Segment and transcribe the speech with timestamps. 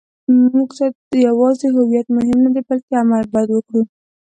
[0.53, 0.69] موږ
[1.09, 3.81] ته یوازې هویت مهم نه دی، بلکې عمل باید وکړو.